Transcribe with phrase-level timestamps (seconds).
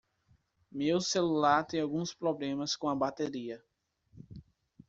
[0.71, 3.63] Meu celular tem alguns problemas com a bateria.